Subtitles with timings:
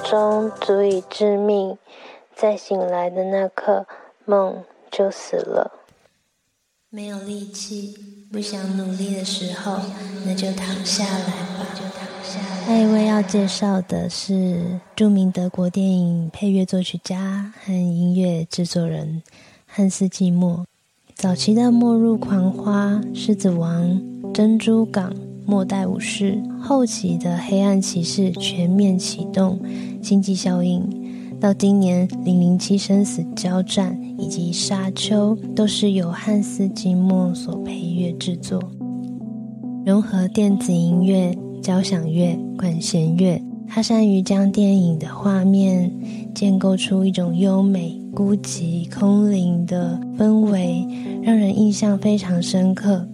[0.00, 1.76] 手机闹钟足以致命，
[2.34, 3.86] 在醒来的那刻，
[4.24, 5.72] 梦就死了。
[6.88, 7.96] 没有力气，
[8.32, 9.78] 不想努力的时候，
[10.26, 11.24] 那就躺下来
[11.58, 11.66] 吧。
[12.24, 19.22] 下一位要介绍的是著名德国电影配乐作曲家和音乐制作人
[19.66, 20.64] 汉斯季默。
[21.14, 23.84] 早期的《末日狂花》《狮子王》
[24.32, 25.12] 《珍珠港》。
[25.50, 29.58] 末代武士后期的黑暗骑士全面启动，
[30.00, 30.80] 星际效应
[31.40, 38.62] 到今年零零七生死交战以及沙丘都是由汉斯季默所配乐制作，
[39.84, 45.92] 融合电子音乐、交响乐、管弦乐，他善于将电影的画面
[46.32, 50.86] 建构出一种优美、孤寂、空灵的氛围，
[51.20, 53.04] 让人印象非常深刻。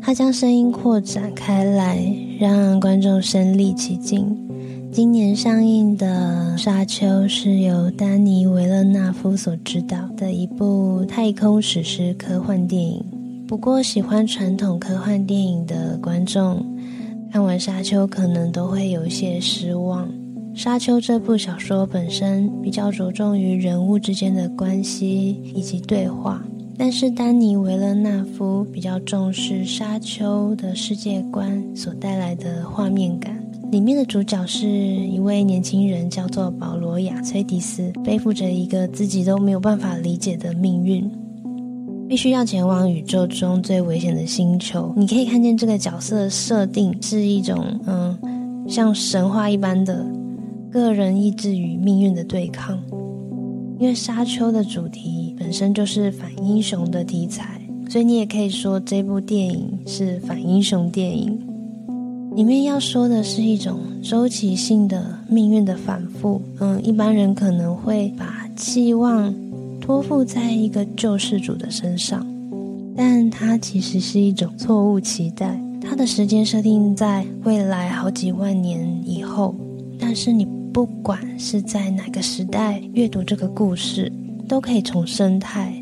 [0.00, 2.02] 他将声音扩展开来，
[2.38, 4.36] 让观众身临其境。
[4.90, 13.04] 今年上映的《沙丘》是由丹尼·维勒纳夫所执导的一部太空史诗科幻电影。
[13.46, 16.64] 不过，喜欢传统科幻电影的观众
[17.30, 20.08] 看完《沙丘》可能都会有一些失望。
[20.54, 26.42] 《沙丘》这部小说本身比较着重于人物之间的关系以及对话。
[26.78, 33.36] 但是丹尼维勒纳夫比较重视《沙丘》的世界观所带来的画面感。
[33.72, 41.10] 里面的主角是一位年轻人，叫做保罗亚崔迪斯，背负着一个自己都没有办法理解的命运，
[42.08, 44.94] 必须要前往宇宙中最危险的星球。
[44.96, 48.16] 你可以看见这个角色设定是一种，嗯，
[48.68, 50.06] 像神话一般的
[50.70, 52.80] 个人意志与命运的对抗。
[53.80, 55.17] 因为《沙丘》的主题
[55.48, 61.40] 本身就是反英雄的题材，所以你也可以说这部电影是反英雄电影。
[62.36, 66.42] 里面要说的是一种周期性的命运的反复。
[66.60, 69.34] 嗯，一般人可能会把期望
[69.80, 72.26] 托付在一个救世主的身上，
[72.94, 75.58] 但它其实是一种错误期待。
[75.80, 79.54] 它的时间设定在未来好几万年以后，
[79.98, 80.46] 但是你。
[80.70, 84.12] 不管是在哪个时代阅读这个故事，
[84.48, 85.74] 都可以从生态、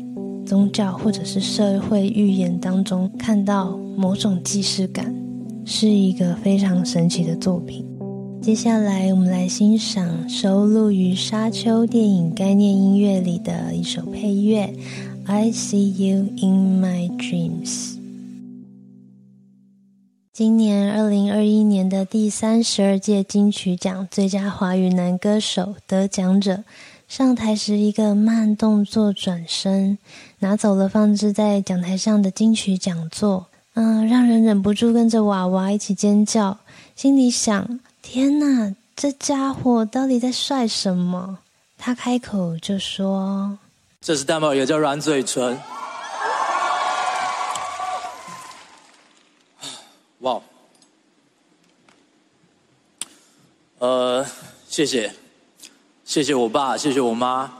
[0.45, 5.15] 宗教或者是社会预言当中看到某种既视感，
[5.65, 7.85] 是一个非常神奇的作品。
[8.41, 14.67] 接下来，我们来欣赏收录于《沙丘》电影概念音乐里的一首配乐，
[15.25, 17.93] 《I See You in My Dreams》。
[20.33, 26.63] 今年二零二一年的第三十二届金曲奖最佳华语男歌手得奖者
[27.07, 29.97] 上台时，一个慢动作转身，
[30.39, 36.57] 拿走了放置在讲台上的金曲讲座，嗯，让人忍不住跟着娃娃一起尖叫，
[36.97, 41.39] 心里想：天哪，这家伙到底在帅什么？
[41.77, 43.57] 他开口就说
[44.01, 45.57] ：“这是蛋堡，也叫软嘴唇。”
[50.19, 50.41] 哇，
[53.77, 54.25] 呃，
[54.67, 55.13] 谢谢，
[56.07, 57.51] 谢谢我爸，谢谢我妈，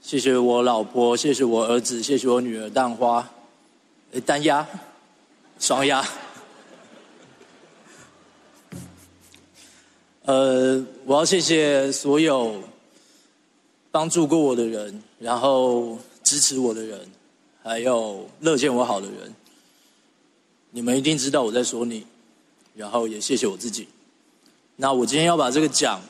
[0.00, 3.30] 谢谢我老婆，谢谢我儿子，谢谢我女儿蛋花，
[4.24, 4.66] 单压，
[5.60, 6.02] 双压。
[10.22, 12.58] 呃，我要谢谢所有
[13.90, 16.98] 帮助过我的人，然后支持我的人，
[17.62, 19.34] 还有乐见我好的人。
[20.70, 22.06] 你们一定知道我在说你，
[22.74, 23.86] 然后也谢谢我自己。
[24.74, 26.00] 那我今天要把这个奖，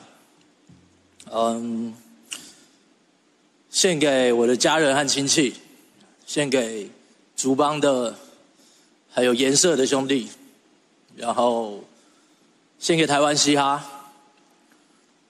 [1.31, 1.93] 嗯，
[3.69, 5.53] 献给我的家人和亲戚，
[6.25, 6.89] 献给
[7.35, 8.15] 竹帮的，
[9.09, 10.29] 还有颜色的兄弟，
[11.15, 11.83] 然后
[12.79, 13.83] 献给台湾嘻哈，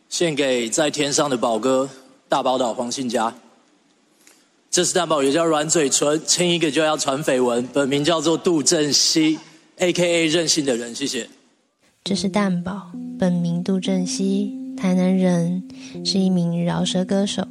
[0.10, 1.90] 献给在天上的宝哥
[2.28, 3.34] 大宝岛黄信佳。
[4.70, 7.66] 这是蛋堡，也叫软嘴唇，亲一个就要传绯闻。
[7.68, 9.40] 本名叫做杜振熙
[9.78, 10.94] ，A.K.A 任性的人。
[10.94, 11.30] 谢谢。
[12.04, 15.64] 这是蛋堡，本名杜振熙，台南人，
[16.04, 17.48] 是一名饶舌歌手，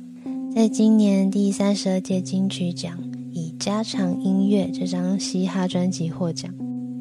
[0.54, 2.92] 在今年第三十二届金曲奖
[3.32, 6.52] 以《家常音乐》这张嘻哈专辑获奖。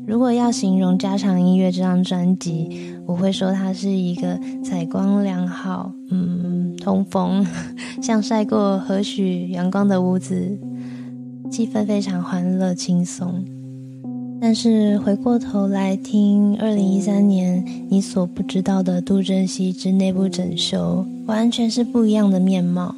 [0.07, 7.45] 如果要形容《家常音乐》这张专辑，我会说它是一个采光良好、嗯，通风、
[8.01, 10.57] 像晒过和许阳光的屋子，
[11.51, 13.45] 气氛非常欢乐轻松。
[14.45, 22.93] 但是回过头来听二零一三年你所不知道的杜振熙之内部整修，完全是不一样的面貌。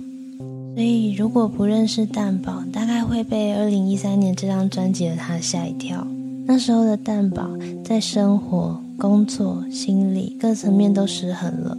[0.74, 6.06] 所以如果不认识蛋宝，大概会被二零一三年这张专辑的他吓一跳。
[6.48, 7.48] 那时候的蛋宝
[7.84, 11.78] 在生活、工作、心理各层面都失衡了，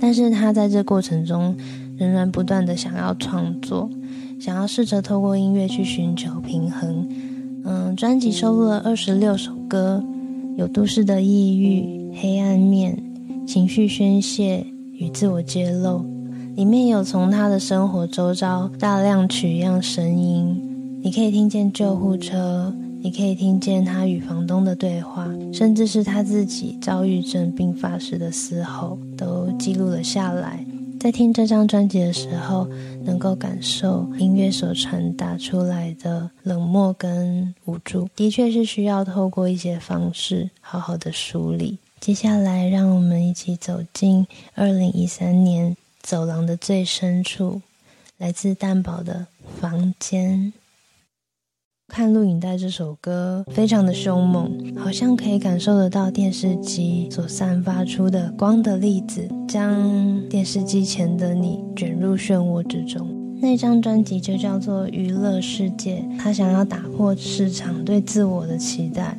[0.00, 1.54] 但是他在这过程中
[1.98, 3.90] 仍然不断的想要创作，
[4.40, 7.06] 想要试着透过音乐去寻求平衡。
[7.64, 10.02] 嗯，专辑收录了二十六首歌，
[10.56, 12.96] 有都市的抑郁、黑暗面、
[13.46, 16.04] 情绪宣泄与自我揭露。
[16.56, 20.60] 里面有从他的生活周遭大量取样声音，
[21.02, 22.74] 你可以听见救护车。
[23.00, 30.66] 你可以听见他与房东的对话，甚至是他自己躁郁症病发时的嘶吼，都记录了下来。
[30.98, 32.68] 在听这张专辑的时候，
[33.04, 41.78] 能够感受音乐所传达出来的冷漠跟无助，的确是需要透过一些方式好好的梳理。
[42.00, 47.62] 接下来，让我们一起走进二零一三年走廊的最深处，
[48.16, 49.26] 来自蛋堡的
[49.60, 50.52] 房间。
[51.88, 63.08] 看录影带这首歌非常的凶猛，好像可以感受得到电视机所散发出的光的粒子，将电视机前的你卷入漩涡之中。
[63.40, 69.18] 那张专辑就叫做《娱乐世界》，他想要打破市场对自我的期待。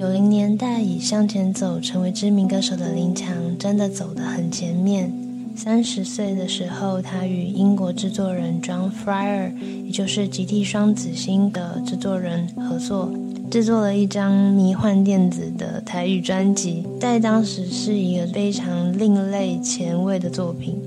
[0.00, 5.12] 九零年代以向前走成为知名歌手的林强，真的走得很前面。
[5.56, 9.52] 三十岁的时候，他与英国制作人 John Fryer，
[9.84, 13.12] 也就是《极地双子星》的制作人合作，
[13.50, 20.80] 制作了一张迷幻电子的台语专辑，在当时是一个非常另类前卫的作品，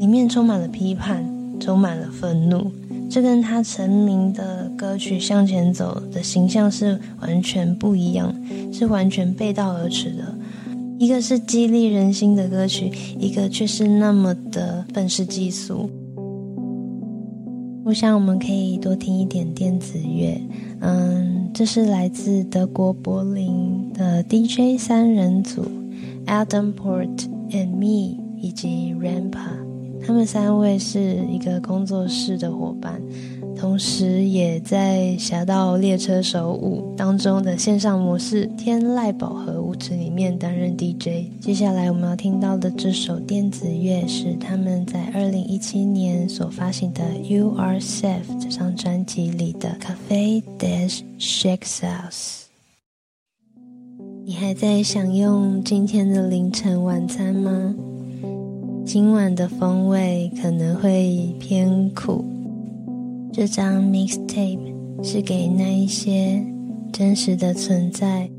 [0.00, 1.24] 里面充满了批判，
[1.60, 2.72] 充满了愤怒，
[3.08, 8.34] 这跟他成名的歌曲《向前走》的形象是完全不一样，
[8.72, 10.34] 是完全背道而驰的。
[10.98, 15.90] 一个是激励人心的歌曲，一个却是那么的愤世嫉俗。
[17.84, 20.40] 我想我们可以多听一点电子乐，
[20.80, 25.66] 嗯，这是来自德国柏林的 DJ 三人组
[26.26, 29.50] Adam Port and Me 以及 Rampa，
[30.06, 33.02] 他们三位是一个工作室的伙伴。
[33.64, 41.30] 同时，也在《侠盗猎车手五》当中的线上模式“天籁宝盒舞池”里面担任 DJ。
[41.40, 52.10] 接下来我们要听到的这首电子乐是他们在二零一七年所发行的《You Are Safe》这张专辑里的《Cafe Dash Shakes House》。
[54.26, 57.74] 你还在享用今天的凌晨晚餐吗？
[58.84, 62.22] 今晚的风味可能会偏苦。
[63.36, 64.60] 这张 mixtape
[65.02, 66.40] 是给那一些
[66.92, 68.30] 真实的存在，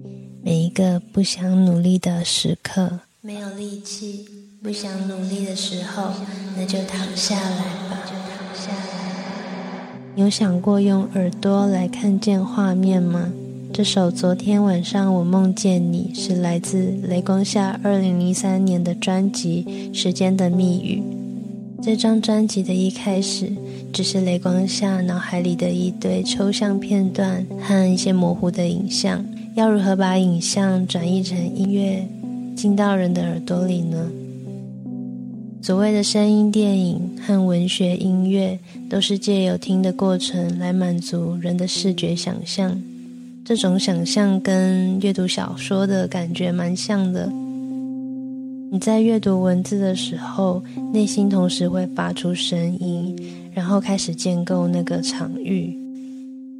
[0.42, 3.02] 每一个不想努力的时刻。
[3.20, 4.26] 没有力气，
[4.64, 6.14] 不想努力的时候，
[6.56, 7.58] 那就躺下来
[7.90, 8.06] 吧。
[8.06, 10.00] 就躺下来。
[10.16, 13.30] 有想过用耳朵来看见画面吗？
[13.74, 21.04] 这首昨天晚上我梦见你是来自雷光下二零零三年的专辑《时间的密语》。
[21.84, 23.52] 这张专辑的一开始。
[23.96, 29.24] 只是雷光下脑海里的一堆抽象片段和一些模糊的影像，
[29.56, 32.06] 要如何把影像转译成音乐，
[32.58, 34.12] 进到人的耳朵里呢？
[35.62, 42.78] 所谓的声音电影和文学音乐，都是借由听的过程来满足人的视觉想象。
[43.46, 47.32] 这种想象跟阅读小说的感觉蛮像的。
[48.70, 53.16] 你在阅读文字的时候，内心同时会发出声音。
[53.56, 55.76] 然后开始建构那个场域。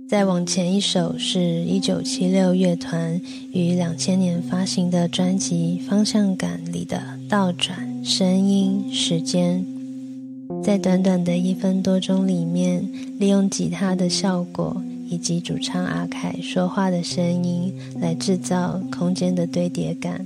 [0.08, 3.20] 再往前一首是一九七六乐团
[3.52, 9.66] 于两千年发行的专辑《方向感》里的倒转声音时间，
[10.64, 12.88] 在短短的一分多钟里面，
[13.20, 20.26] 利用吉他的效果以及主唱阿凯说话的声音来制造空间的堆叠感。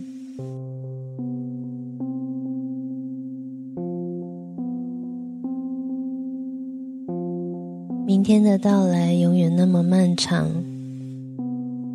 [8.30, 10.48] 天的到来永远那么漫长。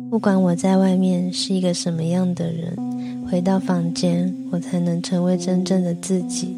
[0.09, 2.75] 不管我在外面是一个什么样的人，
[3.25, 6.53] 回到房间，我才能成为真正的自己。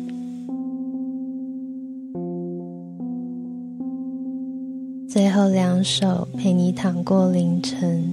[5.08, 8.04] 最后两首陪你躺过凌晨。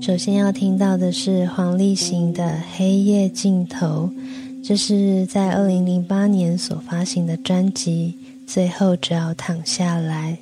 [0.00, 2.42] 首先要听到的是黄立行的
[2.76, 4.10] 《黑夜尽头》，
[4.66, 8.12] 这是在二零零八年所发行的专辑。
[8.46, 10.38] 最后，只要躺下来。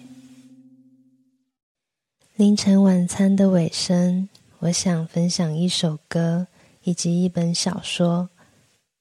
[2.36, 6.46] 凌晨晚餐的尾声，我想分享一首歌
[6.82, 8.28] 以及一本小说，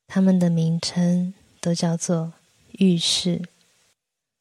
[0.07, 2.17] 它们的名称都叫做
[2.79, 3.39] 《浴室》。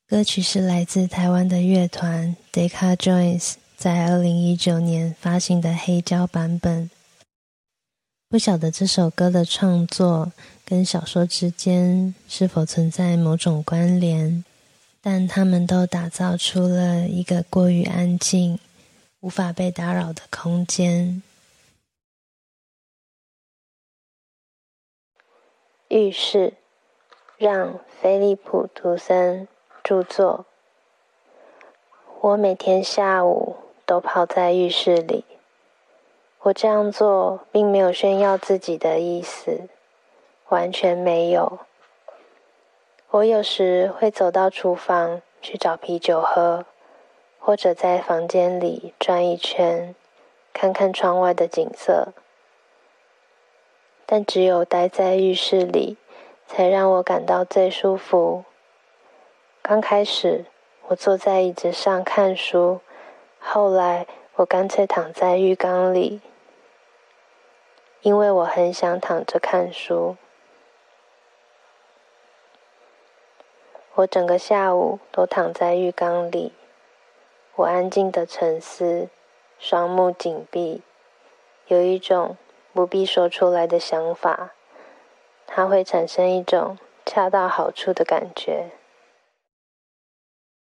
[0.07, 6.89] 歌曲是来自台湾的乐团 Decca Joins 在二零一九年发行的黑胶版本。
[8.29, 10.33] 不晓得这首歌的创作
[10.65, 14.45] 跟小说之间是否存在某种关联，
[15.05, 18.61] 但他们都打造出了一个过于安静、
[19.19, 21.21] 无法被打扰的空间。
[25.89, 26.55] 浴室，
[27.37, 29.49] 让菲利普·图森
[29.83, 30.47] 著作。
[32.21, 35.25] 我每天下午都泡在浴室里。
[36.43, 39.69] 我这样做并没有炫耀自己的意思，
[40.49, 41.59] 完全没有。
[43.13, 46.65] 我有时会走到厨房去找啤酒喝，
[47.39, 49.95] 或者在房间里转一圈，
[50.55, 52.15] 看看窗外的景色。
[54.07, 55.99] 但只有待在浴室里，
[56.47, 58.47] 才让我感到最舒服。
[59.61, 60.47] 刚开始，
[60.89, 62.81] 我坐在椅子上看书，
[63.39, 66.23] 后来我干脆躺在浴缸里。
[68.01, 70.17] 因为我很想躺着看书，
[73.95, 76.53] 我整个下午都躺在浴缸里。
[77.57, 79.09] 我安静的沉思，
[79.59, 80.81] 双目紧闭，
[81.67, 82.39] 有一种
[82.73, 84.53] 不必说出来的想法，
[85.47, 88.71] 它会产生一种恰到好处的感觉。